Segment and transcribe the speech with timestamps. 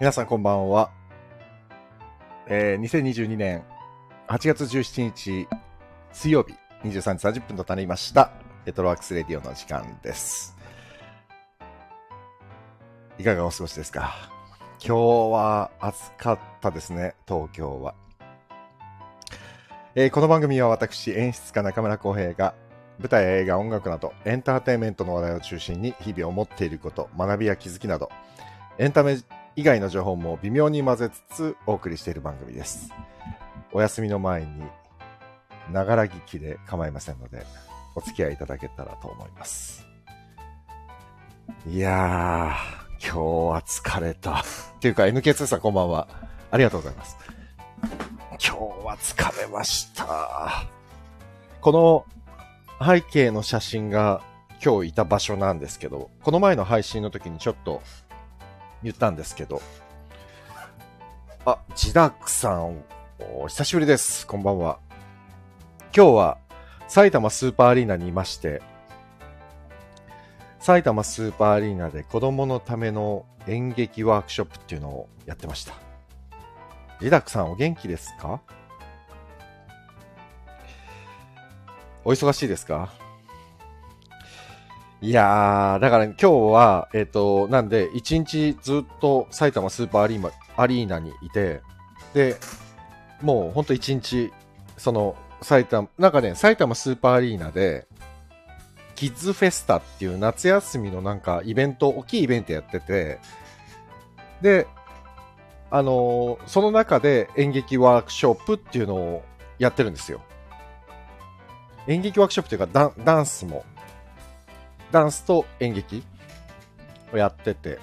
[0.00, 0.90] 皆さんこんばんは。
[2.48, 3.62] えー、2022年
[4.26, 5.48] 8月17日
[6.12, 8.32] 水曜日23時30分となりました。
[8.64, 10.56] レトロワークスレディオの時間です。
[13.18, 14.12] いかがお過ごしですか？
[14.84, 14.96] 今
[15.30, 17.94] 日は暑かったですね、東京は。
[19.94, 22.54] えーこの番組は私、演出家中村浩平が
[22.98, 28.10] 舞台や映画、音楽などエンターテインメントの話題を中心に日々思っていること、学びや気づきなど
[28.78, 29.18] エンタメ
[29.56, 32.90] 以外の情報も微妙に混ぜつつお送りしている番組です。
[33.72, 34.48] お休みの前に、
[35.72, 37.46] ながら聞きで構いませんので、
[37.94, 39.86] お付き合いいただけたらと思います。
[41.68, 43.18] いやー、今日
[43.52, 44.40] は疲れた。
[44.42, 44.44] っ
[44.80, 46.08] ていうか、NK2 さんこんばんは。
[46.50, 47.16] ありがとうございます。
[48.30, 48.50] 今日
[48.84, 50.64] は疲れました。
[51.60, 52.06] この
[52.84, 54.20] 背景の写真が
[54.64, 57.82] 今日いた場所なんですけど、この前の配信の時にちょっと
[58.84, 59.60] 言ったんですけど。
[61.46, 62.84] あ、ジダックさん、
[63.36, 64.26] お久しぶりです。
[64.26, 64.78] こんばんは。
[65.96, 66.38] 今日は
[66.86, 68.62] 埼玉スーパーアリーナにいまして、
[70.60, 75.74] 埼玉スーパーアリーナで子供のための演劇ワークショップっていうのをやってました。
[77.00, 78.40] ジダックさんお元気ですか？
[82.04, 82.92] お忙しいですか？
[85.00, 91.60] いやー、だから今日は、えっ、と、なんで、一日ずっと埼玉スーパーアリーナアリーナにいて、
[92.14, 92.36] で、
[93.20, 94.32] もうほんと一日、
[94.78, 97.86] その、埼玉、なんかね、埼玉スーパーアリーナで、
[98.94, 103.18] キッズフェスタっていう夏休みのなんかイベント、大きいイベントやってて、
[104.40, 104.66] で、
[105.70, 109.24] あのーその中で演劇ワークショップっていうのを
[109.58, 110.20] やってるんですよ。
[111.88, 113.64] 演劇ワークショップっていうかダンダンスも
[114.94, 116.04] ダンスと演劇
[117.12, 117.80] をやってて、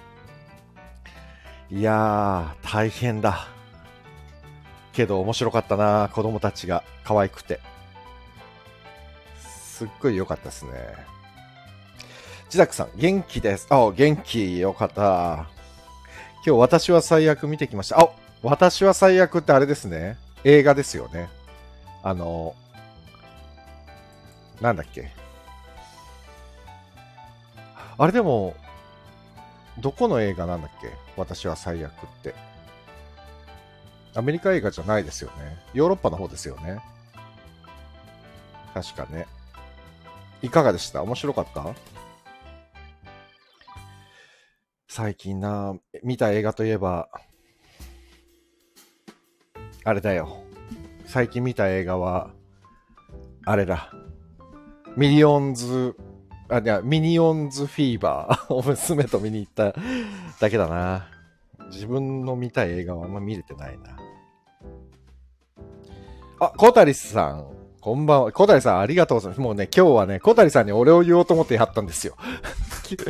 [1.70, 3.48] いやー、大変だ。
[4.94, 7.60] けど面白かったな子供たちが可愛くて。
[9.40, 10.72] すっごい良かったですね。
[12.50, 13.68] ジダックさん、元気です。
[13.70, 15.50] あ、元気、よかった。
[16.46, 18.00] 今日私は最悪見てきました。
[18.00, 18.10] あ、
[18.42, 20.18] 私は最悪ってあれですね。
[20.46, 21.30] 映画ですよね。
[22.04, 22.56] あの、
[24.62, 25.21] なんだっけ。
[27.98, 28.56] あれでも、
[29.80, 30.92] どこの映画なんだっけ？
[31.18, 32.36] 私は最悪って。
[34.14, 35.58] アメリカ映画じゃないですよね。
[35.74, 36.80] ヨーロッパの方ですよね。
[38.74, 39.28] 確かね。
[40.42, 41.02] いかがでした？
[41.04, 41.74] 面白かった？
[44.88, 47.08] 最近な、見た映画といえば、
[49.84, 50.44] あれだよ。
[51.06, 52.32] 最近見た映画は、
[53.46, 53.92] あれだ。
[54.98, 55.96] ミリオンズ、
[56.52, 59.74] あ、いや、ミニオンズフィーバー を娘と見に行った
[60.40, 61.08] だけだな。
[61.72, 63.98] 自分の見たい映画はあんま見れてないな。
[66.42, 67.46] あ、小谷さん。
[67.80, 68.32] こんばんは。
[68.34, 69.42] 小谷さん、ありがとうございます。
[69.42, 72.16] もうね、今日はね、小谷さんにお礼を言おうと思ってやったんですよ。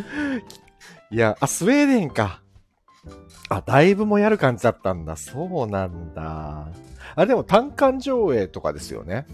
[1.10, 2.42] いや、あ、スウェーデンか。
[3.50, 5.16] あ、だいぶもやる感じだったんだ。
[5.16, 6.68] そうなんだ。
[7.16, 9.26] あれでも単館上映とかですよね。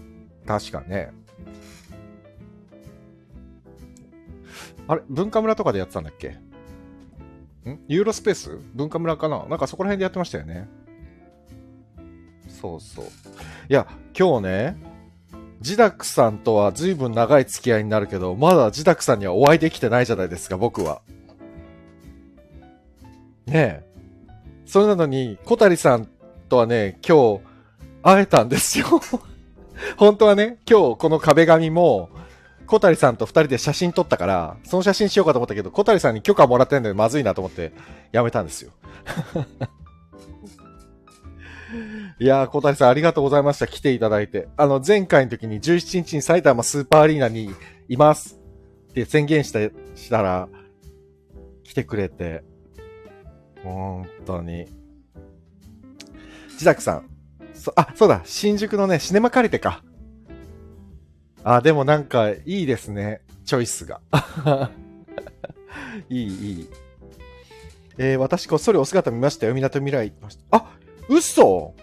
[0.46, 1.12] 確かね。
[4.88, 6.28] あれ文化村とかでやってたんだっけ？
[6.30, 6.38] ん？
[7.86, 8.58] ユーロスペース？
[8.74, 9.44] 文化村かな？
[9.46, 10.68] なんかそこら辺でやってましたよね。
[12.48, 13.04] そうそう。
[13.04, 13.08] い
[13.68, 13.86] や、
[14.18, 14.76] 今日ね、
[15.60, 21.02] ジダクさんとは随分長い付き合いになるけど、まだジダクさんにはお会いできてないじゃないですか、僕は。
[23.46, 23.84] ねえ。
[24.66, 26.08] それなのに、小谷さん
[26.48, 27.40] とはね、今日、
[28.02, 28.86] 会えたんですよ。
[29.96, 32.10] 本当はね、今日この壁紙も、
[32.68, 37.72] 小谷さんと二人で写真撮ったから、その写真しようかと思ったけど、小谷さんに許可もらってんのでまずいなと思って、
[38.12, 38.72] やめたんですよ。
[42.20, 43.66] いやー、小谷さんありがとうございました。
[43.66, 44.48] 来ていただいて。
[44.56, 47.54] あの、前回の時に17日に埼玉スーパーアリーナに
[47.88, 48.38] います
[48.90, 49.60] って宣言した、
[49.94, 50.48] したら、
[51.64, 52.42] 来てくれて、
[53.62, 54.66] 本当に。
[56.52, 57.08] 自宅さん。
[57.54, 59.82] そ、あ、そうだ、新宿のね、シネマ借りてか。
[61.50, 63.22] あ、でもなんか、いいですね。
[63.46, 64.00] チョイスが。
[66.10, 66.28] いい、い
[66.60, 66.68] い。
[67.96, 69.54] えー私こっそりお姿見ましたよ。
[69.54, 70.12] 港未来。
[70.50, 70.76] あ、
[71.08, 71.74] 嘘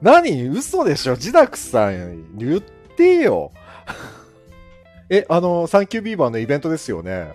[0.00, 0.48] 何？
[0.48, 1.16] 嘘でしょ？
[1.16, 2.60] ジダクさん、言っ
[2.96, 3.52] てよ。
[5.10, 7.32] え、あの、サンキュービーバーのイベントですよね。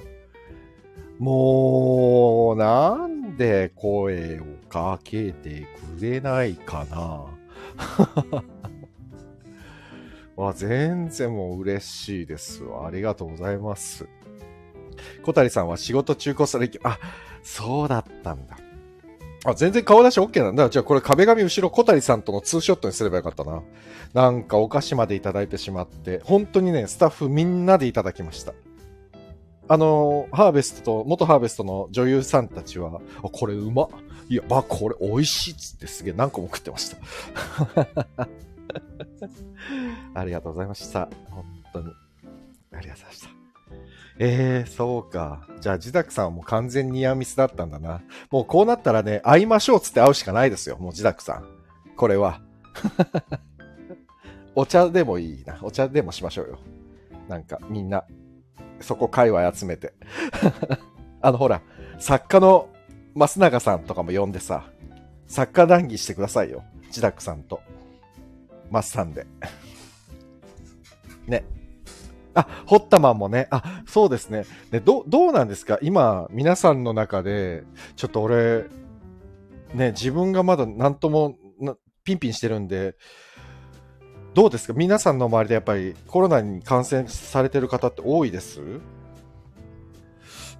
[1.19, 7.25] もう、なんで声をかけてくれないかな。
[10.39, 12.87] わ、全然もう嬉しいですわ。
[12.87, 14.07] ありがとうございます。
[15.23, 16.97] 小谷さんは仕事中こそでき、あ、
[17.43, 18.57] そうだったんだ。
[19.45, 20.69] あ、全然顔出し OK なんだ。
[20.69, 23.61] じゃあこれ壁紙後ろ小谷さんとのツーショットにすればよかったな。
[24.13, 28.53] なんかお菓子までいただいてしまって、本当にね、スタッフみんなでいただきました。
[29.67, 33.87] あの、ハーベストと、元ハーベストの女優さんたちは、あ、これうま。
[34.27, 38.27] いや、まあ、これ美味しいっつってすげえ何個も食ってました。
[40.13, 41.09] ありがとうございました。
[41.29, 41.87] 本当に。
[42.71, 43.29] ありがとうございました。
[44.21, 45.47] えー、そうか。
[45.61, 48.01] じゃあ、自宅さんはもう完全にニアミスだったんだな。
[48.29, 50.77] もうこうなったらね、会いましょうっつって会うしかないですよ。
[50.77, 51.45] もう自宅さん。
[51.95, 52.41] これは。
[54.55, 55.57] お茶でもいいな。
[55.61, 56.59] お茶でもしましょうよ。
[57.29, 58.03] なんか、みんな。
[58.81, 59.93] そこ界隈集めて。
[61.21, 61.61] あの、ほら、
[61.97, 62.69] 作家の
[63.15, 64.65] 増永さんとかも呼んでさ、
[65.27, 66.63] 作家談義してくださいよ。
[66.91, 67.61] ジダクさんと。
[68.71, 69.25] マスさんで。
[71.27, 71.45] ね。
[72.33, 73.47] あ、ホッタマンもね。
[73.51, 74.45] あ、そうですね。
[74.71, 75.79] ね、ど、どうなんですか？
[75.81, 77.63] 今、皆さんの中で、
[77.95, 78.65] ちょっと俺、
[79.73, 81.35] ね、自分がまだ何とも
[82.03, 82.95] ピンピンしてるんで、
[84.33, 84.73] どうですか？
[84.73, 88.61] 皆さんの周りでやっぱりコロナに感染されてる方って多いです？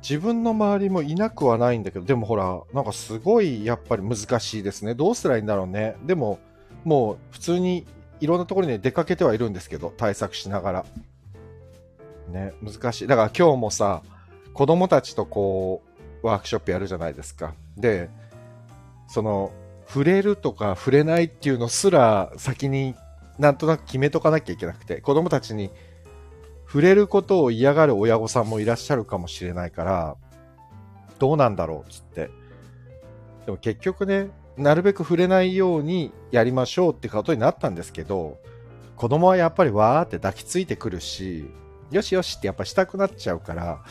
[0.01, 4.95] 自分の周りもいなくはないんだけど、でもほら、なんかすごいやっぱり難しいですね。
[4.95, 5.97] どうすりゃいいんだろうね。
[6.05, 6.39] でも、
[6.83, 7.85] もう普通に
[8.19, 10.85] いろんなところに出かけてはいるんですけど、対策しながら。
[12.29, 13.07] ね、難しい。
[13.07, 14.01] だから今日もさ、
[14.53, 15.81] 子供たちとこ
[16.23, 17.53] う、ワークショップやるじゃないですか。
[17.77, 18.09] で、
[19.07, 19.51] その、
[19.87, 22.93] 触れるとか触れないっていうのすら先に
[23.39, 25.71] なんとなく決めとかなきゃいけなくて、子供たちに
[26.67, 30.15] 触れることを嫌がる親御さんもいらっしゃるかもしれないから、
[31.17, 32.29] どうなんだろうっつって。
[33.45, 34.29] でも結局ね、
[34.59, 38.37] なるべく触れないようにやりましょうってことになったんですけど、
[38.95, 41.49] 子供はやっぱりわーって抱きついてくるし、
[41.91, 43.81] よしよしってやっぱしたくなっちゃうから、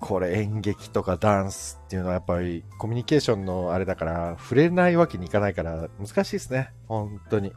[0.00, 6.70] これ演劇とかダンスっていうのはやっぱりコミュニケーションのあれだから触れないわけにいかないから難しいですね。
[6.86, 7.52] 本当に。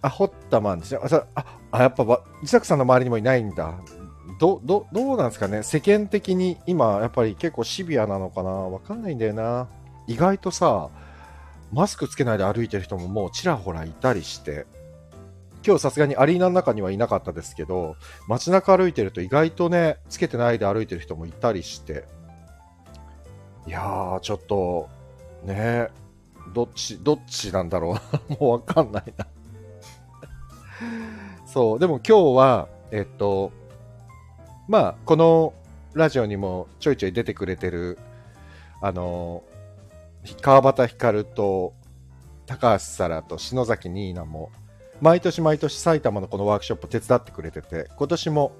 [0.00, 1.00] あ、ホッタマンですね。
[1.34, 2.04] あ、あやっぱ、
[2.40, 3.74] 自作さんの周りにもいないんだ。
[4.40, 9.68] ど、ど、どうなんですかね世間的に今、やっぱり結構シビアなのかなわかんないんだよな。
[10.06, 10.90] 意外とさ、
[11.72, 14.66] マスクつけないで歩いてる人ももうちらほらいたりして、
[15.64, 17.96] 今日さすがにアリーナの中にはいなかったですけど、
[18.28, 22.04] 街中歩いてると意外とね、つけてないで歩いてる人もいたりして、
[23.66, 24.88] いやー、ちょっと、
[25.44, 25.88] ね
[26.52, 27.96] どっち、どっちなんだろ
[28.28, 28.32] う。
[28.40, 29.26] もうわかんないな。
[31.46, 33.52] そう、でも今日は、えっと、
[34.68, 35.54] まあ、この
[35.94, 37.98] ラジオにもちょいちょい出てくれてる、
[38.80, 39.42] あの、
[40.40, 41.74] 川端光と
[42.46, 44.50] 高橋沙羅と篠崎ニーナも、
[45.00, 48.52] 毎年毎年埼玉のこのワークショップ手伝ってくれてて、今年も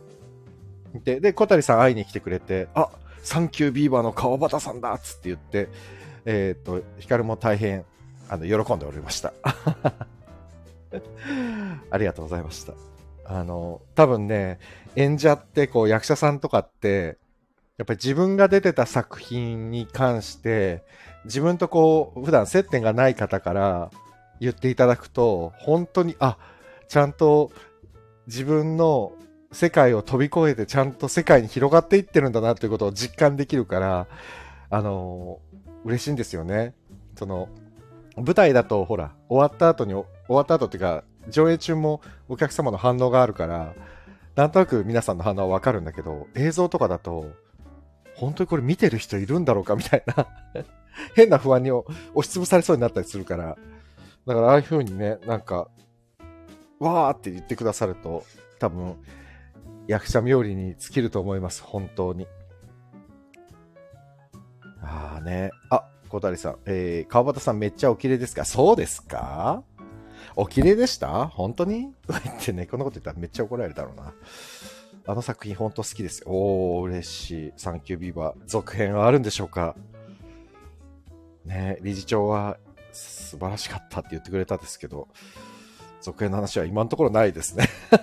[0.94, 2.90] で、で、小谷さん会いに来てくれて、あ、
[3.22, 5.68] サンキュービーバーの川端さんだっつって言って、
[6.24, 7.84] えっ、ー、と、ヒカルも大変、
[8.28, 9.32] あの、喜んでおりました。
[11.90, 12.74] ありがとうございました。
[13.24, 14.58] あの、多分ね、
[14.96, 17.16] 演者ってこう役者さんとかって、
[17.79, 20.84] やっぱり自分が出てた作品に関して、
[21.24, 23.91] 自分とこう、普段接点がない方から
[24.41, 26.36] 言っていただくと、本当に、あ、
[26.88, 27.50] ちゃんと
[28.26, 29.12] 自分の
[29.52, 34.06] 世界を飛び越えてちゃんと世界に広がっていってるんだなということを実感できるから、
[34.70, 35.41] あの、
[35.84, 36.74] 嬉しいんですよね。
[37.17, 37.48] その、
[38.17, 43.74] 舞台だとほら、終わった後に終わった後っていうか、上映中もお客様の反応があるから、
[44.34, 47.32] なんとなく皆さんの反応はわかるんだけど、映像とかだと、
[48.22, 50.29] 本当にこれ見てる人いるんだろうかみたいな。
[51.17, 51.84] 変な不安に押
[52.22, 53.56] しつぶされそうになったりするから、
[54.26, 55.69] だからああいう風にね、なんか、
[56.79, 58.24] わーって言ってくださると、
[58.60, 58.96] 多分、
[59.88, 62.26] 役者冥利に尽きると思います、本当に。
[64.81, 65.50] ああね。
[65.70, 68.44] あ、小谷さん、えー、川端さんめっちゃお綺麗ですか？
[68.44, 69.62] そうですか？
[70.36, 71.26] お綺麗でした？
[71.26, 71.93] 本当に？
[72.06, 74.12] と か言ってね、こんなこと言ったらめっちゃ怒られるだろうな。
[75.06, 76.30] あの作品本当好きですよ。
[76.30, 77.52] おー、嬉しい。
[77.56, 78.36] サンキュービーバー。
[78.46, 79.74] 続編はあるんでしょうか？
[81.44, 82.56] ね理事長は
[82.92, 85.08] 素晴らしかったって言ってくれたんですけど、
[86.00, 87.68] 続編の話は今のところないですね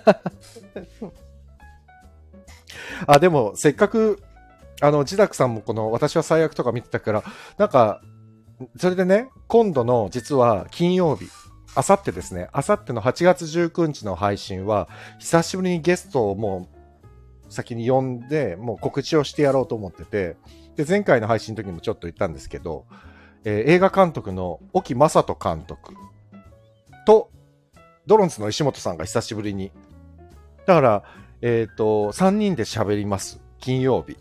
[3.08, 4.22] あ、でも、せっかく、
[4.82, 7.24] あの、自宅さんもこの、私は最悪とか見てたから、
[7.58, 8.02] なんか、
[8.78, 11.28] それでね、今度の実は金曜日、
[11.76, 14.90] あさってですね、あさっての8月19日の配信は、
[15.20, 16.79] 久しぶりにゲストをもう
[17.50, 20.38] 先に呼んで、もう告知をしてやろうと思ってて、
[20.76, 22.86] で、前回の配信の時にもちょっと言ったんですけど、
[23.44, 25.94] えー、映画監督の沖正人監督
[27.06, 27.32] と、
[28.06, 29.72] ドロンズの石本さんが久しぶりに。
[30.66, 31.04] だから、
[31.42, 33.42] えっ、ー、と、3人で喋ります。
[33.60, 34.18] 金曜日。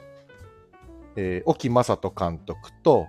[1.17, 3.07] えー、沖正人監督と、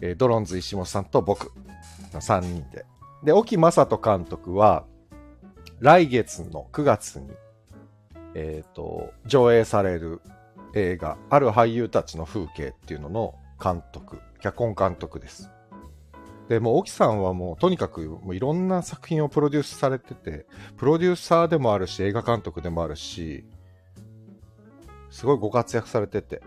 [0.00, 1.52] えードロンズ石本さんと僕
[2.12, 2.84] の3人で。
[3.22, 4.84] で、沖正人監督は、
[5.80, 7.28] 来月の9月に、
[8.34, 10.20] えっ、と、上映される
[10.74, 15.50] 映画、ある俳優たちの風景っていうのの監督、脚本監督です。
[16.48, 23.44] で、もう沖さんはもうとにかくもういろんな作品をプロデュースされてて、プロデューサーでもあるし、映画監督でもあるし、
[25.10, 26.42] すごいご活躍されてて、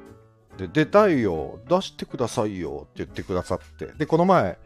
[0.58, 4.58] で、出たいよ、出してくださいよって言ってくださって、で、この前、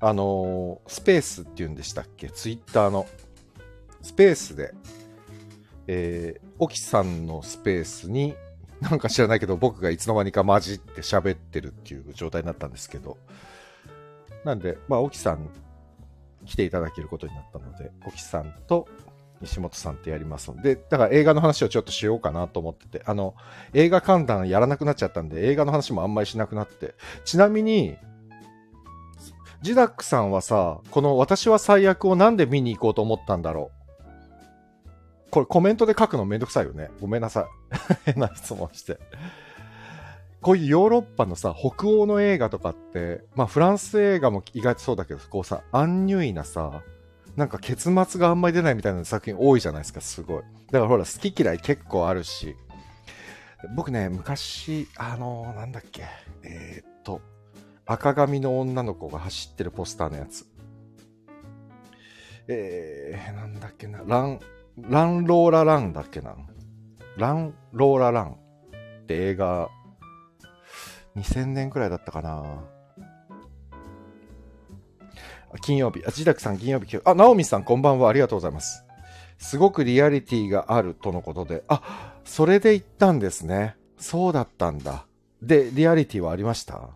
[0.00, 3.06] あのースペースっていうんでしたっけ、ツイッターの、
[4.00, 4.72] スペースで、
[5.88, 8.34] えー、沖さんのスペースに、
[8.80, 13.16] なんか知らないけど、僕がいつの間にか混じって喋ってるっていう状態になったんですけど、
[14.44, 15.50] なんで、まあ、沖さん
[16.46, 18.86] 来ていただけることになったので、沖さんと
[19.40, 23.34] 西本さんってやりますので、だから映画の話をちょっとしようかなと思ってて、あの、
[23.74, 27.96] 映画観覧やらなくなっちゃったんで、映画の話もあんまりしなくなって、ちなみに、
[29.60, 33.77] ジダックさんはさ、この私は最悪をなんで見に行こうと思ったんだろう？
[35.30, 36.90] これコメントで書くのめんどくさいよね。
[37.00, 38.04] ごめんなさい。
[38.12, 38.98] 変な質問して。
[40.40, 46.82] こういうヨーロッパのさ、北欧の映画とかって、まあフランス映画も意外とそうだけど、こうさ、アンニュイなさ、
[47.36, 50.42] なんか結末があんまり出ないみたいな作品多いじゃないですか、すごい。
[50.42, 52.56] だからほら、好き嫌い結構あるし。
[53.74, 56.04] 僕ね、昔、あのーなんだっけ、
[56.44, 57.20] えー、っと、
[57.86, 60.46] 赤髪の女の子が走ってるポスターのやつ。
[62.46, 64.40] えー、なんだっけな、ラン、
[64.82, 66.36] ランローラランだっけな？
[67.16, 68.36] ランローララン
[69.02, 69.68] って映画、
[71.16, 72.44] 2000年くらいだったかな。
[75.62, 78.84] 金曜日、あ、ジダクさん金曜日、あ、ナオミさんこんばんは、ありがとうございます。
[79.38, 83.76] すごくリアリティがあるとのことで、あ、それで行ったんですね。
[83.98, 85.06] そうだったんだ。
[85.42, 86.90] で、リアリティはありました？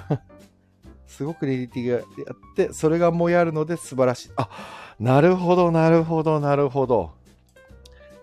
[1.06, 4.30] すごくリアリティがあって、それがもやるので素晴らしい。
[4.36, 4.48] あ、
[5.00, 7.12] なるほど、なるほど、なるほど。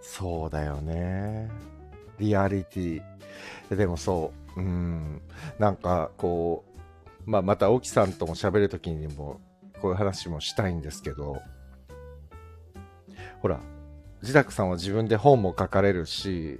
[0.01, 1.49] そうだよね。
[2.19, 3.01] リアリティ。
[3.75, 5.21] でもそう、うん、
[5.57, 6.63] なんかこ
[7.25, 9.39] う、まあ、また沖さんとも喋るときにも、
[9.81, 11.41] こういう話もしたいんですけど、
[13.41, 13.59] ほら、
[14.21, 16.59] 自宅さんは自分で本も書かれるし、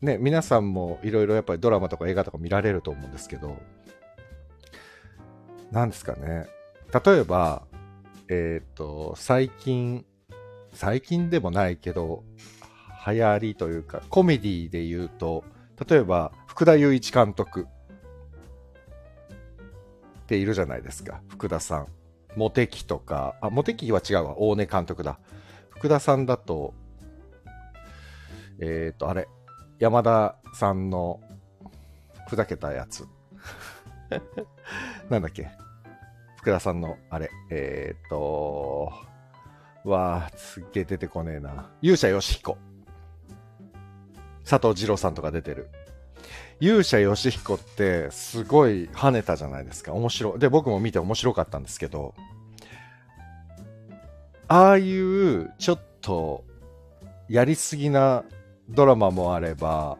[0.00, 3.56] ね、皆さんもいろいろやっぱりドラマとか映画とか見られると思うんですけど、
[5.70, 6.46] なんですかね。
[7.04, 7.62] 例えば、
[8.32, 10.06] えっ、と、最近、
[10.72, 12.22] 最近でもないけど、
[13.04, 15.42] 流行りというか、コメディで言うと、
[15.88, 17.66] 例えば、福田雄一監督
[20.22, 21.22] っているじゃないですか。
[21.28, 21.88] 福田さん。
[22.36, 24.38] モテキとか、あ、モテキは違うわ。
[24.38, 25.18] 大根監督だ。
[25.70, 26.72] 福田さんだと、
[28.60, 29.26] えっ、と、あれ、
[29.80, 31.20] 山田さんの
[32.28, 33.08] ふざけたやつ。
[35.10, 35.50] なんだっけ？
[36.40, 38.90] 福田さんの、あれ、えっ、と、
[39.84, 41.70] わあ、すっげえ出てこねえな。
[41.82, 42.56] 勇者ヨシヒコ。
[44.48, 45.68] 佐藤二郎さんとか出てる。
[46.58, 49.92] 勇者ヨシヒコってすごい跳ねたじゃないですか。
[49.92, 50.38] 面白い。
[50.38, 52.14] で、僕も見て面白かったんですけど、
[54.48, 56.44] ああいうちょっと
[57.28, 58.24] やりすぎな
[58.70, 59.98] ドラマもあれば、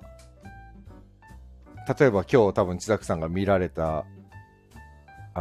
[1.98, 4.06] 例えば今日多分千崎さんが見られた、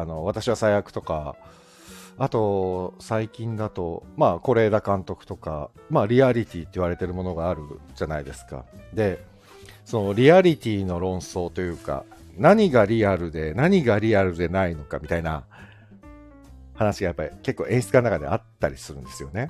[0.01, 1.35] あの、私は最悪とか、
[2.17, 7.61] あと、最近だと、まあ、是枝監督とか、まあ、リアリティって言われてるものがある
[7.95, 8.65] じゃないですか。
[8.93, 9.23] で、
[9.85, 12.03] そのリアリティの論争というか、
[12.37, 15.45] 何がリアルで、何がリアルでないのかみたいな
[16.75, 19.49] 話がやっぱり結構演出家の中であったりするんですよね。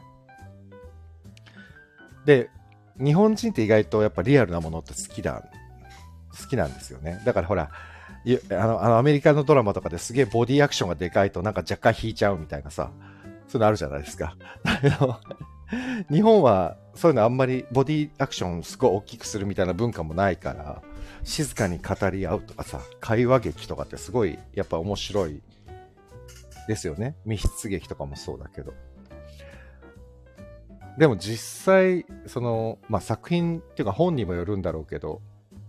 [2.26, 2.50] で、
[2.98, 5.44] 日本人って意外とやっぱリアルなものって好きだ、
[6.40, 7.22] 好きなんですよね。
[7.26, 7.72] だからほら、
[8.52, 12.92] あの、あのアメリカのドラマとかですげえボディアクションがでかいとなんか若干引いちゃうみたいなさ、
[13.48, 14.36] そういうのあるじゃないですか。
[14.64, 15.20] だけど、
[16.10, 20.82] 日本はそういうのあんまりボディアクションすごい大きくするみたいな文化もないから、
[21.24, 25.42] 静かに語り合うとかさ、会話劇とかってすごいやっぱ面白い
[26.68, 27.16] ですよね。
[27.26, 28.74] 密室劇とかもそうだけど。
[30.98, 35.22] でも実際、その、まあ、作品っていうか本にもよるんだろうけど、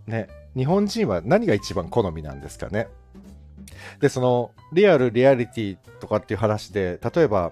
[0.05, 2.87] ね、日本人は何が一番好みなんですかね？
[3.99, 7.51] で、その、リアル、リアリティとかっていう話で、例えば、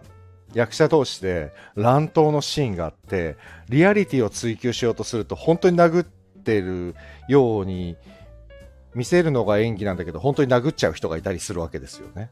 [0.53, 3.37] 役者同士で乱闘のシーンがあって、
[3.69, 6.95] リアリティを追求しようとすると、本当に殴ってる
[7.27, 7.97] ように
[8.95, 12.31] 見せるのが演技なんだけど、本当に殴っちゃう人がいたりするわけですよね。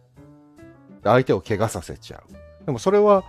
[1.03, 2.65] 相手を怪我させちゃう。
[2.65, 3.23] でもそれは、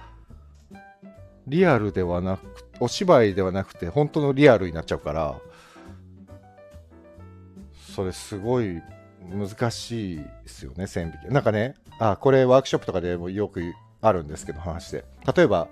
[1.46, 2.42] リアルではなく、
[2.80, 5.38] お芝居ではなくて、本当のリアルになっちゃうから、
[7.98, 8.80] それすごい
[9.28, 11.32] 難しいですよね、線引き。
[11.32, 13.60] なんかね、あ、これワークショップとかでもよく
[14.00, 15.04] あるんですけど、話で。
[15.36, 15.66] 例えば、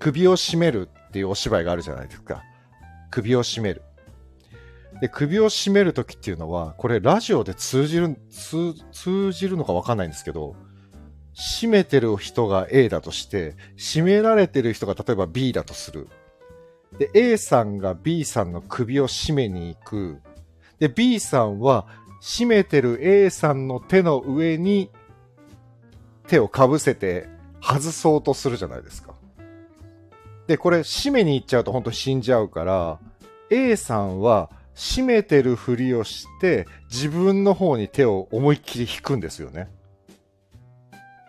[0.00, 2.42] 首を絞めるっていうお芝居があるじゃないですか。
[3.12, 3.82] 首を絞める。
[5.00, 8.16] で、首を絞めるときっていうのは、これラジオで通じる、
[8.90, 10.56] 通じるのかわかんないんですけど、
[11.32, 16.08] 締めてる人が A だとして、締められてる人が例えば B だとする。
[16.98, 20.20] で、A さんが B さんの首を締めに行く。
[20.82, 21.86] で、B さんは
[22.20, 24.90] 締めてる A さんの手の上に
[26.26, 27.28] 手をかぶせて
[27.60, 29.14] 外そうとするじゃないですか。
[30.48, 32.98] で、これ締めに行っちゃうと本当死んじゃうから、
[33.48, 39.70] A さんは締めてるふりをして自分の方に手を思いっきり引くんですよね。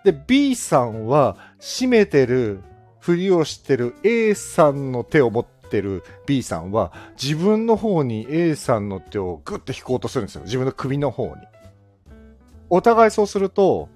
[0.03, 2.63] で、B さんは締めてる
[2.99, 10.43] ふりをしてる A さんの手を持ってる B さんは自分の方に A さんの手をグッと引こうとするんですよ。
[10.43, 11.33] 自分の首の方に。
[12.69, 13.89] お互いそうすると、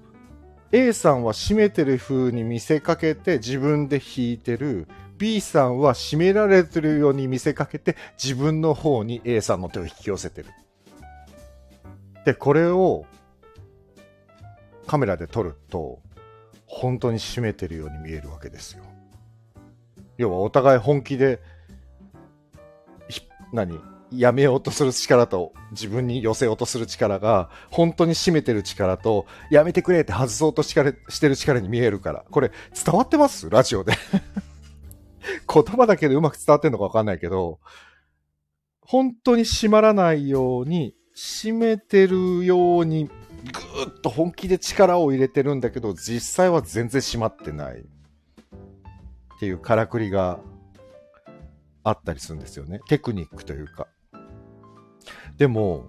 [0.72, 4.88] A さんは締めてる風に見せかけて自分で引いてる。
[5.18, 10.48] B さんは締められてるように見せかけて自分の方に A さんの手を引き寄せてる。
[12.24, 13.06] で、これを
[14.86, 16.00] カメラで撮ると、
[16.66, 18.82] 本当に締めてるように見えるわけですよ。
[20.18, 21.40] 要はお互い本気で、
[23.52, 23.78] 何
[24.10, 32.24] やめようとする力と自分に寄せようとする力が本当に締めてる力とやめてくれって外そうとしてる力に見えるから。
[32.30, 33.50] これ伝わってます？
[33.50, 33.92] ラジオで
[35.52, 37.60] 言葉だけでうまく伝わってんのかわかんないけど、
[38.80, 47.80] 本当に締まらないように、締めてるようにぐーっと本気で力を入れてるんだけど、実際は全然閉まってない。
[47.80, 50.40] っていうからくりが
[51.84, 52.80] あったりするんですよね。
[52.88, 53.88] テクニックというか。
[55.36, 55.88] でも、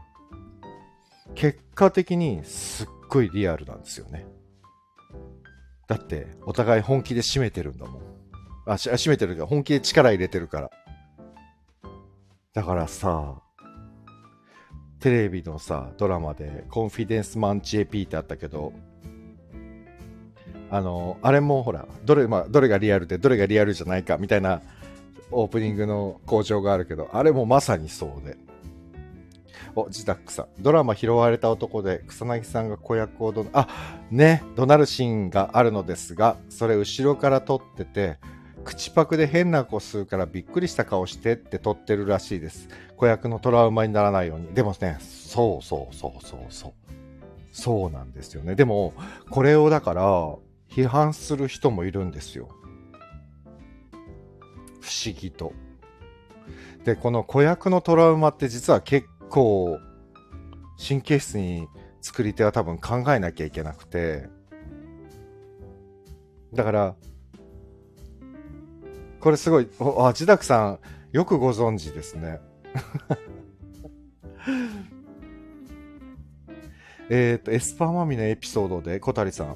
[1.36, 4.26] 結果的にすっごいリアルなんですよね。
[5.88, 8.02] だって、お互い本気で締めてるんだもん。
[8.68, 10.72] あ、し締めてるから、本気で力入れてるから。
[12.54, 13.42] だからさ、
[15.00, 18.74] テレビのさ、ドラマで、コンフィデンスマン JP ってあったけど、
[20.70, 24.62] あの、あれもほら、どれ、まあ、どれがリアルで、どれがリアルじゃないか、みたいな
[25.32, 28.38] オープニングの工場があるけど、あれもまさにそうで。
[29.76, 30.48] お、ジダックさん。
[30.60, 33.68] ドラマ拾われた男で、草薙さんが子役をど、あ、
[34.10, 38.18] ね、怒鳴るシーンがあるのですが、それ後ろから撮ってて、
[38.64, 42.68] 口パクで変な子吸うからびっくりした顔してって撮ってるらしいです。
[42.98, 44.48] 子役のトラウマにならないように。
[44.54, 46.74] でもね、そうそうそうそうそう。
[47.52, 48.56] そうなんですよね。
[48.56, 48.94] でも、
[49.30, 50.36] これをだから、
[50.70, 52.50] 批判する人もいるんですよ。
[54.90, 55.54] 不思議と。
[56.84, 59.80] で、この子役のトラウマって実は結構、
[60.84, 61.68] 神経質に
[62.02, 64.28] 作り手は多分考えなきゃいけなくて、
[66.54, 66.96] だから、
[69.20, 70.80] これすごい、あ、ジダクさん、
[71.12, 72.40] よくご存知ですね。
[77.12, 79.56] えっと、エスパーマミのエピソードで、小谷さん、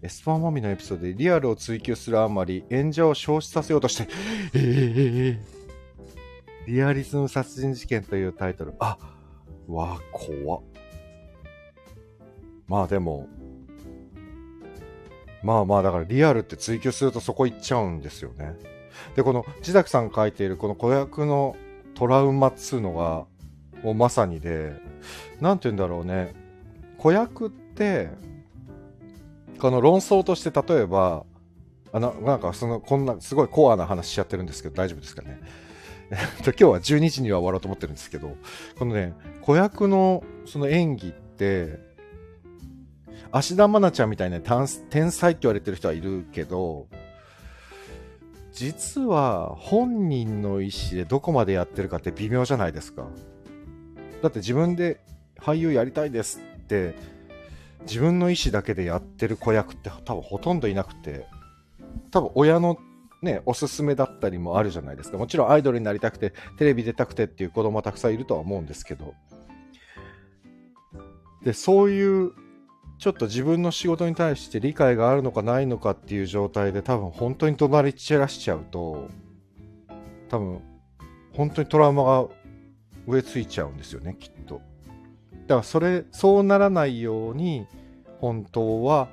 [0.00, 4.08] エスパーマミのエピソードでリアルを追求するあまり演者を消失させようとして、
[4.54, 5.38] えー、
[6.66, 8.74] リアリズム殺人事件というタイトル。
[8.78, 8.96] あ、
[9.66, 10.60] わ、怖
[12.68, 13.26] まあでも、
[15.42, 18.54] まあまあだからリアルって追求するとそこ行っちゃうんですよね。
[19.16, 21.56] で、この自宅さんが書いているこの子役の
[21.94, 23.26] トラウマっつうのが、
[23.82, 24.74] もうまさにで、
[25.40, 26.34] なんて言うんだろうね。
[26.98, 28.10] 子役って、
[29.58, 31.24] この論争として例えば、
[31.92, 35.40] あの、なんかその、こんな、すごいコアな話しちゃってるんですけど、大丈夫ですかね。
[36.10, 38.36] 今日は12時には終わろうと思ってるんですけど、
[38.78, 41.78] このね、子役のその演技って、
[43.30, 46.86] 芦田愛菜ちゃんみたいな天才って言われてる人はいるけど、
[48.52, 53.06] 実は本人の意思でどこまでやってるかって微妙じゃないですか。
[54.22, 55.00] だって自分で
[55.38, 56.94] 俳優やりたいですって
[57.88, 61.26] 自分の意思だけでやってる子役って多分ほとんどいなくて
[62.10, 62.78] 多分親の
[63.20, 65.18] ね、おすすめだったりもあるじゃないですか。
[65.18, 69.12] もちろんアイドルになりたくて、テレビ出たくてっていう子供はたくさんいるとは思うんですけど。
[71.42, 72.30] で、そういう
[72.98, 79.08] ちょっと自分の仕事に対して理解があるのかないのかっていう状態で多分本当に怒鳴り散らしちゃうと
[80.28, 80.60] 多分
[81.32, 82.26] 本当にトラウマが
[83.06, 87.68] 植え付いちゃうんですよねきっとだからそれそうならないように
[88.20, 89.08] 本当は、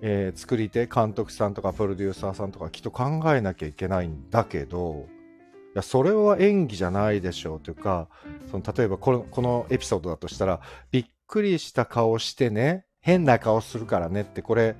[0.00, 5.06] えー、作り手監督さんとかプロデューサーさんとかきっと考えなきゃいけないんだけど
[5.74, 8.08] いやそれは演技じゃないでしょうというか
[8.50, 14.76] その例えばこのこのエピソードだとしたらびっくりした顔してね、変な顔するからねって、これ、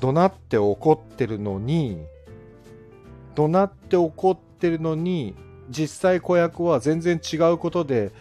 [0.00, 2.04] 怒鳴って怒ってるのに、
[3.34, 5.34] 怒鳴って怒ってるのに、
[5.70, 8.12] 実際子役は全然違うことで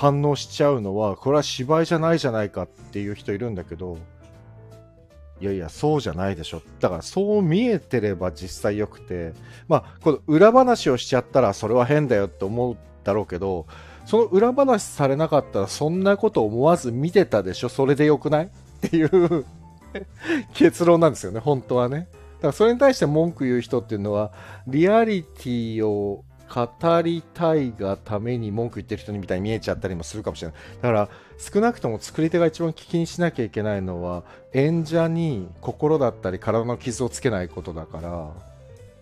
[0.00, 3.98] 反応しちゃうのは、これは芝居じゃないじゃないかっていう人いるんだけど、
[5.42, 6.62] いやいや、そうじゃないでしょ。
[6.80, 9.34] だからそう見えてれば実際良くて、
[9.68, 13.66] まあ、この裏話をしちゃったらそれは変だよって思うだろうけど、
[14.06, 18.46] その裏話されなかったらそんなこと思わず見てたでしょそれで良くない？
[18.46, 18.48] っ
[18.90, 19.44] ていう
[20.54, 22.08] 結論なんですよね、本当はね。
[22.38, 24.32] だからそれに対して文句言う人っていうのは、
[24.66, 30.56] リアリティを語りたいがために文句言ってる人みたいに見えちゃったりもするかもしれない。
[30.76, 31.08] だから
[31.38, 38.32] 少なくとも作り手が一番気にしなきゃいけないのは演者に心だったり体の傷をつけないことだから、だか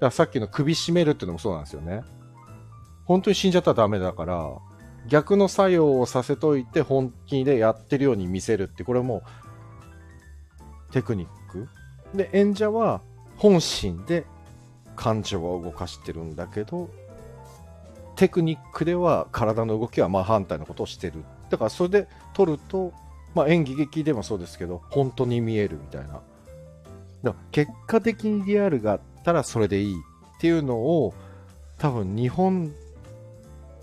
[0.00, 2.02] らさっきの首絞めるっていうのもそうなんですよね。
[3.06, 4.50] 本当に死んじゃったらダメだから、
[5.08, 9.22] 逆の作用をさせといて本気でやってるように見せるって、これも
[10.92, 11.66] テクニック。
[12.14, 13.00] で、演者は
[13.36, 14.26] 本心で
[14.96, 16.90] 感情を動かしてるんだけど、
[18.18, 21.22] テクニックでは体の動きは真反対のことをしてる。
[21.50, 22.92] だからそれで撮ると、
[23.32, 26.08] まあ、演技劇でもそうですけど、本当に見えるみたいな。
[26.08, 26.22] だか
[27.22, 31.14] ら結果的にリアルがあったらそれでいいっていうのを、
[31.78, 32.74] 多分日本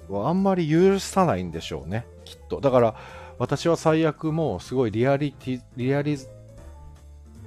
[0.09, 2.59] はあんまり許さないんでしょうね、きっと。
[2.59, 2.95] だから
[3.39, 6.25] 私は最悪もうすごいリアリティ、リアリテ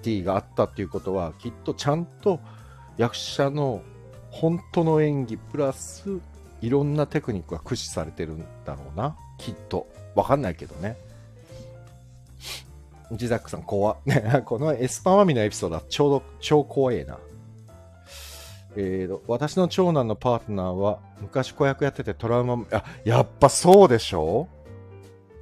[0.04, 2.40] ィがあったっていうことは、きっとちゃんと
[2.96, 3.82] 役者の
[4.30, 6.18] 本当の演技プラス
[6.60, 9.16] いろんなテクニックが駆使されてるんだろうな。
[9.38, 9.86] きっと。
[10.14, 10.96] わかんないけどね。
[13.12, 17.18] ジザックさん怖ね、 このエスパーマミのエピソードはちょうど超怖えな。
[18.76, 24.48] えーと、私の長男のパートナーは昔子役やっててトラウマ、あ、やっぱそうでしょ？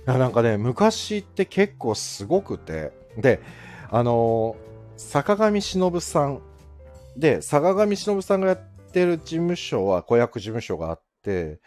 [0.06, 3.40] いやなんかね、昔って結構すごくて、で、
[3.90, 6.40] あのー、坂上忍さん
[7.16, 8.58] で、坂上忍さんがやっ
[8.92, 11.60] てる事務所は子役事務所があって、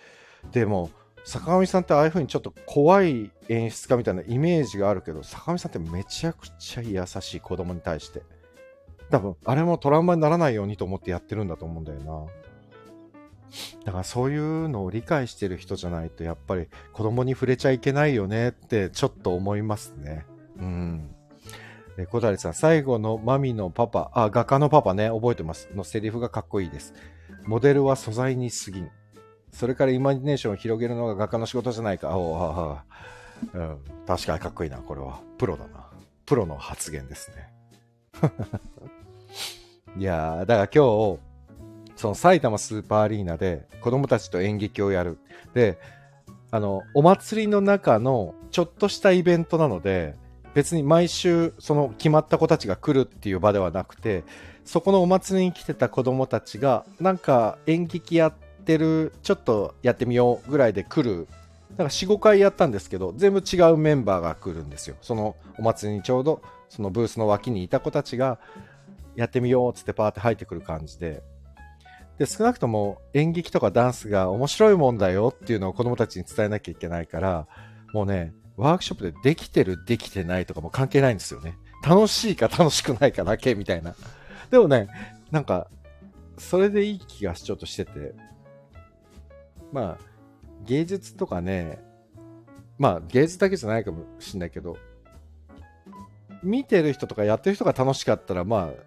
[0.52, 0.90] でも、
[1.26, 8.24] 坂上さんってああいう風にちょっと怖い演出家みたいなイメージがあるけど、坂上さんってめちゃくちゃ優しい子供に対して。
[9.12, 12.26] 多分、あれもトラウマにならないようにと思ってやってるんだと思うんだよな。
[13.86, 20.26] だからそういうのを理解してる人じゃないと、やっぱり子供に触れちゃいけないよねってちょっと思いますね。
[20.58, 21.16] うん。
[22.12, 25.70] 小谷さん、最後のマミのパパ、あ、画家のパパね、覚えてます。
[25.76, 26.94] のセリフがかっこいいです。
[27.46, 28.92] モデルは素材に過ぎん。
[29.52, 32.18] それからイマジネーションを広げるのが画家の仕事じゃないか。
[32.18, 32.84] おあ
[33.54, 35.20] あ、うん、確かにかっこいいな、これは。
[35.38, 35.88] プロだな。
[36.26, 37.54] プロの発言ですね。
[39.98, 41.20] いやー、だから今日、
[41.96, 45.18] その埼玉スーパーアリーナで子供たちと演劇をやる。
[45.54, 45.78] で、
[46.52, 50.16] あの、お祭りの中のちょっとしたイベントなので、
[50.54, 54.24] 別に毎週その決まった子たちが来るっていう場ではなくて、
[54.66, 61.28] そこのお祭りに来てた子供たちが、なんか演劇やっててる、ちょっとやってみようぐらいで来る。
[61.72, 64.96] だから4、5回やったんですけど、全部違うメンバーが来るんですよ。
[65.02, 68.40] そのお祭りにちょうど、そのブースの脇にいた子たちが、
[69.16, 71.24] やってみようっつってパーって入ってくる感じで。
[72.18, 77.48] で、少なくとも演劇とかダンスが面白いもんだよっていうのを子供たちに伝えなきゃいけないから、
[77.94, 81.58] もうね、ワークショップでできてる、できてないとかも関係ないんですよね。
[81.86, 83.96] 楽しいか楽しくないかだけみたいな。
[84.52, 84.90] でもね、
[85.32, 85.68] なんか、
[86.38, 88.14] それでいい気がちょっとしてて、
[89.72, 90.04] まあ、
[90.66, 91.84] 芸術とかね、
[92.78, 94.78] まあ芸術だけじゃないかもしれないけど、
[96.44, 98.84] 見てる人とかやってる人が楽しかったら、まあ、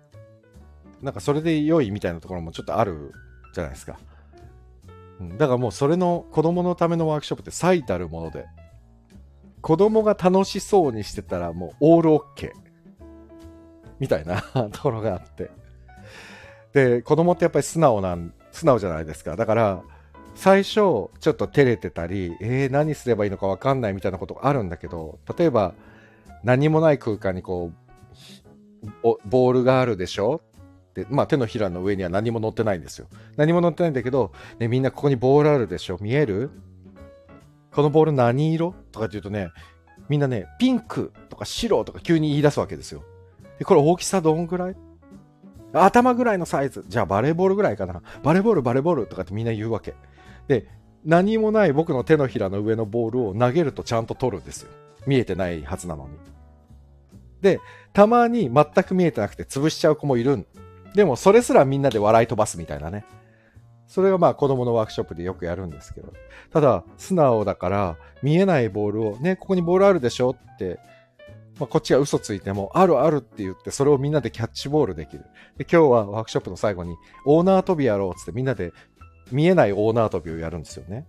[1.02, 3.12] なんかそれで良いみたいなところもちょっとある
[3.54, 3.98] じゃないですか。
[5.38, 8.46] だからもうそれの子供のためのワークショップって最たるもので、
[9.60, 12.62] 子供が楽しそうにしてたらもうオールオッケー。
[14.00, 14.42] みたいな
[14.72, 15.50] ところがあって。
[16.72, 19.36] で、子供ってやっぱり素直なん、素直じゃないですか。
[19.36, 19.82] だから、
[20.34, 25.74] 最初、ちょっと照れてたり、えー、何すればいいのかわかんないみたいなことがあるんだけど、例えば、
[26.42, 27.70] 何もない空間にこ
[29.04, 30.40] う、ボールがあるでしょ？
[30.94, 33.06] で、まあ手のひらの上には何も乗ってないんですよ。
[33.36, 35.98] 何も乗ってないんだけど、ね、みんなここにボールあるでしょ？
[36.00, 36.50] 見える？
[37.72, 38.74] このボール何色？
[38.90, 39.50] とかって言うとね、
[40.08, 43.04] みんなね、ピンクとか白とか急に言い出すわけですよ。
[43.60, 44.76] で、これ大きさどんぐらい？
[45.72, 46.84] 頭ぐらいのサイズ。
[46.88, 48.02] じゃあバレーボールぐらいかな。
[48.22, 49.94] バレーボール、バレーボールとかってみんな言うわけ。
[50.48, 50.68] で、
[51.05, 54.70] 何もない僕の手のひらの上のボールを投げるとちゃんと取るんですよ。
[55.07, 56.11] 見えてないはずなのに。
[57.40, 57.61] で、
[57.92, 60.46] たまに全く見えてなくて潰しちゃう子もいるん。
[60.94, 63.05] でもそれすらみんなで笑い飛ばすみたいなね。
[63.88, 66.12] それがまあ子供のワークショップでよくやるんですけど。
[66.50, 70.78] ただ、素直だから、見えないボールを、ね、ここにボールあるでしょって、
[71.59, 75.24] まあ、こっちが嘘ついても、あるあるって言って、それをみんなでキャッチボールできる。
[75.59, 78.72] で、今日はワークショップの最後に、オーナー跳びやろうっつってみんなで
[79.32, 81.06] 見えないオーナー跳びをやるんですよね。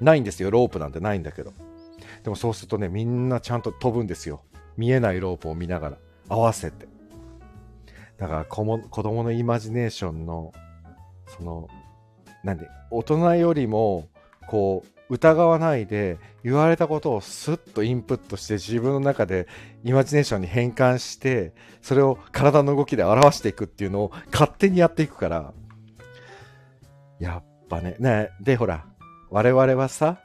[0.00, 1.52] ないんですよ、ロープなんてないんだけど。
[2.24, 4.42] でもそうするとね、みんなちゃんと飛ぶんですよ。
[4.76, 5.96] 見えないロープを見ながら、
[6.28, 6.88] 合わせて。
[8.16, 10.52] だから子も、子供のイマジネーションの、
[11.26, 11.68] その、
[12.44, 14.08] なんで、大人よりも、
[14.48, 19.48] こう、疑わないで、言われたことをスッとインプットして、自分の中で
[19.84, 25.52] イマジネーションに変換して、それを体の動きで表していくっていうのを勝手にやっていくから、
[27.18, 28.84] やっぱね、ね、で、ほら、
[29.30, 30.18] 我々はさ、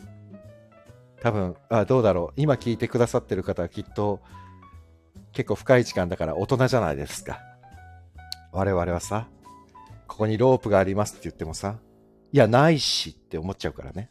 [1.22, 2.42] 多分、あ、どうだろう。
[2.42, 4.20] 今聞いてくださってる方はきっと、
[5.32, 7.40] 結構深い時間だから大人じゃないですか。
[8.52, 9.28] 我々はさ、
[10.08, 11.78] ここにロープがありますって言ってもさ、
[12.32, 14.10] いや、ないしって思っちゃうからね。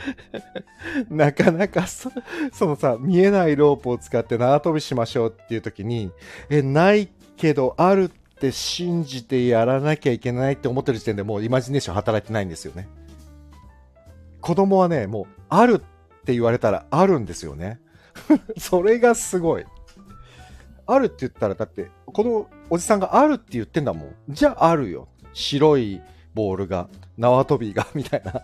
[1.10, 2.10] なかなかそ、
[2.52, 6.10] そのさ、見えないロープを使って縄跳びしましょうっていう時に、
[6.50, 8.10] え、ないけど、ある
[8.42, 12.88] って信じてやらなきゃいけないって思ってる時点でもうイマジネーション働いてないんですよね。
[14.40, 17.80] 子供はね、もう、あるって言われたらあるんですよね。
[18.58, 19.64] それがすごい。
[20.88, 24.14] あるって言ったら、だって、このおじさんがあるって言ってんだもん。
[24.28, 25.06] じゃああるよ。
[25.32, 26.02] 白い
[26.34, 28.42] ボールが、縄跳びが、 みたいな。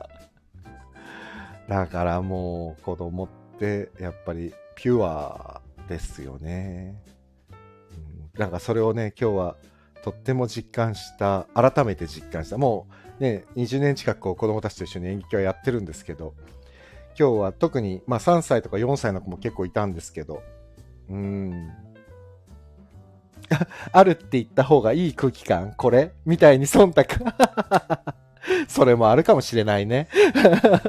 [1.68, 7.02] だからもう、子供って、やっぱり、ピュアですよね。
[8.34, 9.56] うん、なんかそれをね、今日は、
[10.02, 12.58] とっても実感した、改めて実感した。
[12.58, 12.86] も
[13.20, 16.34] う、ね、20年近くこう子供たちと一緒に演劇はやってるんですけど、
[17.18, 20.42] 今日は特に、まあ3歳とか4歳の子も結構いたんですけど、
[21.10, 21.72] うん。
[23.92, 25.72] あるって言った方がいい空気感？
[25.76, 26.12] これ？
[26.26, 27.04] みたいに忖度。
[28.68, 30.08] それもあるかもしれないね。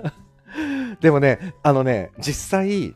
[1.02, 2.90] でもね、あのね、実際、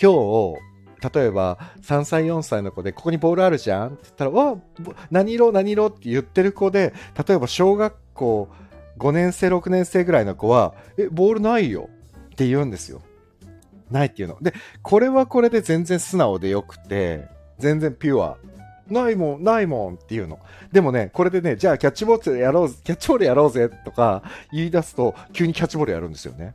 [0.00, 0.54] 今日、
[1.02, 4.56] 例えば3歳、4歳の子で、ここにボールあるじゃんって言ったら、わ
[5.10, 6.92] 何色、何色って言ってる子で、
[7.26, 8.48] 例えば小学校
[8.98, 11.88] 5年生、6年生ぐらいの子は、え、ボールないよ
[12.26, 13.00] って言うんですよ。
[13.90, 14.36] ないっていうの。
[14.40, 17.26] で、これはこれで全然素直でよくて、
[17.58, 18.36] 全然ピュア。
[18.88, 20.38] ないもん、ないもんっていうの。
[20.72, 26.54] でもね、これでね、じゃあキャッチボールやろうぜ、キャッチボールやろうぜとか言い出すと、急にキャッチボールやるんですよね。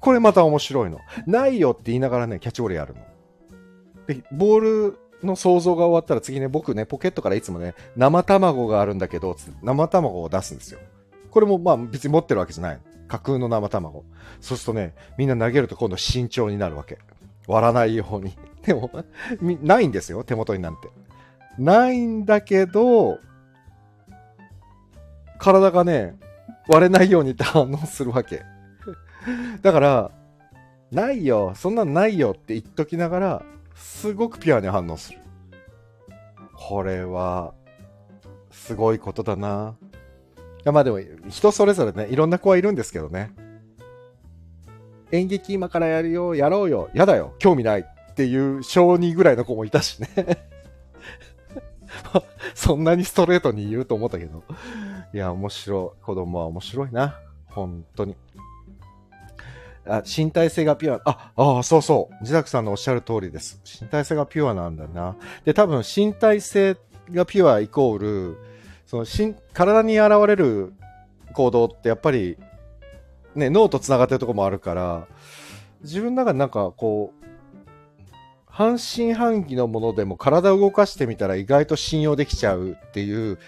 [0.00, 0.98] これまた面白いの。
[1.26, 3.00] ないよって言いながらね、キャッチボールやるの。
[4.06, 10.80] で、ボールの想像が終わったら次ね、僕ね、ポケットからいつもね、生卵があるんだけど、生卵を出すんですよ。
[11.30, 12.80] これもまあ別に持ってるわけじゃない。
[13.08, 14.04] 架空の生卵。
[14.40, 16.98] そうするとね、みんな投げると今度慎重になるわけ。
[17.46, 18.36] 割らないように。
[18.64, 18.90] でも、
[19.40, 20.88] ないんですよ、手元になんて。
[21.58, 23.18] ないんだけど、
[25.38, 26.16] 体がね、
[26.68, 28.42] 割れないように反応するわけ。
[29.60, 30.10] だから、
[30.90, 33.42] ないよ、そんなのないよって言っときながら、
[33.74, 35.18] すごくピュアに反応する。
[36.54, 37.54] これは、
[38.50, 39.76] すごいことだな。
[40.64, 43.32] まあでも、人それぞれね、いろんな子はいるんですけどね。
[45.12, 50.08] 演劇今からやるよ、やろうよ、やだよ、興味ないっていう小2ぐらいの子もいたしね。
[52.54, 54.42] そんなにストレートに言うと思ったけど。
[55.12, 56.04] いや、面白い。
[56.04, 57.18] 子供は面白いな。
[57.46, 58.16] 本当に。
[59.86, 61.00] あ、身体性がピュア。
[61.04, 62.14] あ、ああ、そうそう。
[62.22, 63.60] 自宅さんのおっしゃる通りです。
[63.82, 65.16] 身体性がピュアなんだな。
[65.44, 66.76] で、多分身体性
[67.12, 68.38] がピュアイコール、
[68.86, 70.72] そのしん体に現れる
[71.32, 72.38] 行動ってやっぱり、
[73.34, 75.06] ね、脳と繋がってるところもあるから、
[75.82, 77.24] 自分の中でなんかこう、
[78.46, 83.38] 半信半疑のものでも体を動かしてみたら意外と信用できちゃうっていう、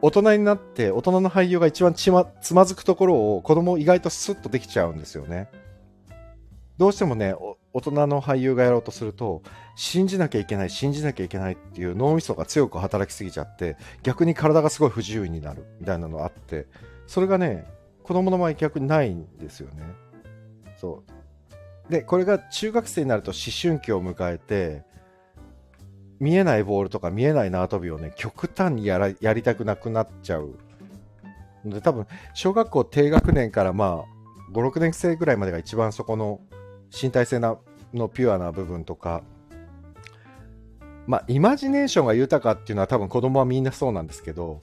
[0.00, 2.10] 大人になって大人の俳優が一番つ
[2.54, 5.48] まずくところを子供意外とスッとできちゃうんですよね。
[6.76, 7.34] どうしてもね、
[7.72, 9.42] 大人の俳優がやろうとすると、
[9.76, 16.66] 信じなきゃいけない、信じなきゃいけないっていう脳みそが強く働きすぎちゃって、逆に体がすごい不自由になるみたいなのがあって、
[17.06, 17.64] それがね、
[18.02, 19.84] 子供の場合逆にないんですよね。
[20.76, 21.04] そ
[21.88, 21.92] う。
[21.92, 24.82] で、これが中学生になると思春期を迎えて、
[26.18, 30.56] 見えないボールとか見えない縄跳びをね、極端にやらやりたくなくなっちゃう。
[31.64, 36.40] で、多分、小学校低学年からまあ、5、6年生ぐらいまでが一番そこの
[37.00, 37.56] 身体性な
[37.92, 39.22] のピュアな部分とか、
[41.06, 44.62] まあ、イマジネーションが豊かっていうのは多分子供はみんなそうなんですけど、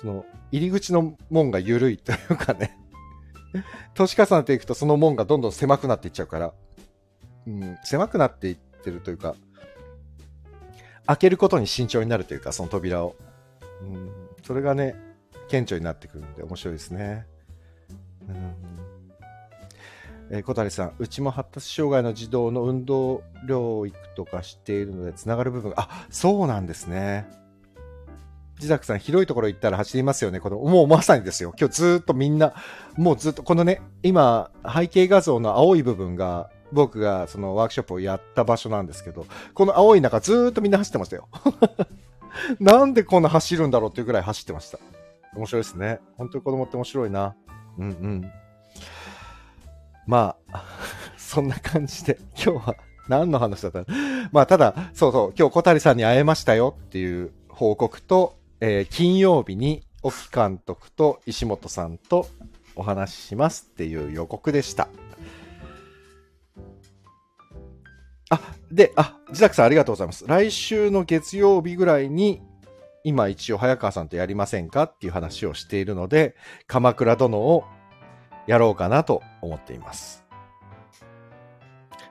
[0.00, 2.78] その、入り口の門が緩いというかね、
[3.94, 6.54] 年重ねていくとその門がどんどん狭くなっていっちゃうから、
[7.46, 9.34] うん、狭くなっていってるというか、
[11.06, 13.16] 開けることに慎重になるというか、その扉を。
[13.82, 14.10] うん、
[14.42, 14.94] それがね、
[15.48, 17.26] 顕著になってくるんで面白いですね。
[18.28, 18.93] うん
[20.30, 27.26] えー、小谷さん、うちも発達障害の児童の運動療育とかしているので、つながる部分が、あ、そうなんですね。
[28.56, 30.40] 自宅さん、広いところ行ったら走りますよね。
[30.40, 31.52] この、もうまさにですよ。
[31.58, 32.54] 今日ずっとみんな、
[32.96, 41.28] もうずっと、このね、今、背景画像の青い部分が、僕がそのワークショップをやった場所なんですけど、この青い中ずっとみんな走ってましたよ。
[42.58, 44.78] なんでこんな走るんだろうっていうぐらい走ってました。
[45.36, 46.00] 面白いですね。
[46.16, 47.36] 本当に子供って面白いな。
[47.78, 48.30] うんうん。
[50.06, 50.64] まあ、
[51.16, 52.76] そんな感じで、今日は
[53.08, 53.84] 何の話だった？
[54.32, 62.26] まあ、ただ、そうそう、今日小谷さんに会えましたよっていう報告と、えー、金曜日に沖監督と石本さんと
[62.76, 64.88] お話ししますっていう予告でした。
[68.30, 68.40] あ、
[68.72, 70.24] で、あ、自宅さんありがとうございます。
[70.26, 72.42] 来週の月曜日ぐらいに、
[73.04, 76.34] 今一応早川さんとやりませんかっていう話をしているので、
[76.66, 77.64] 鎌倉殿を
[78.46, 80.24] やろうかなと思っています。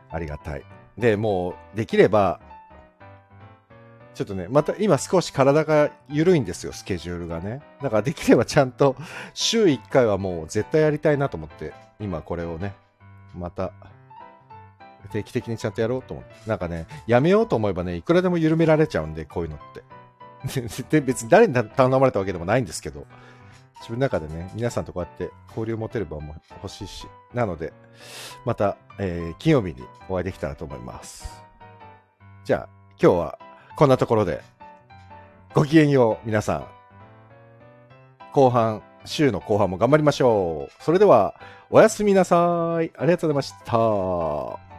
[0.09, 0.63] ありがたい。
[0.97, 2.39] で、もう、できれば、
[4.13, 7.61] ちょっとね、また今少し体が緩いんですよ、スケジュールがね。
[7.81, 8.95] だからできればちゃんと
[9.33, 12.75] 週1回はもう絶対やりたいなと思って、今これをね、
[13.35, 13.73] また
[15.11, 16.49] 定期的にちゃんとやろうと思って。
[16.49, 20.83] なんかね、やめようと思えばね、いくらでも緩められちゃうんで、こういうのって。
[20.89, 23.05] で、別に誰に頼まれたわけでもないんですけど、
[23.83, 27.73] 自分の中でね、皆さんとこうやって交流を持てる場も欲しいし、なので、
[28.45, 31.43] また、えー、金曜日にお会いできたらと思います。
[32.45, 33.39] じゃあ、今日は
[33.75, 34.41] こんなところで、
[35.53, 36.67] ごきげんよう、皆さん。
[38.31, 40.83] 後半、週の後半も頑張りましょう。
[40.83, 41.35] それでは、
[41.69, 42.89] おやすみなさい。
[42.97, 44.72] ありがとうございました。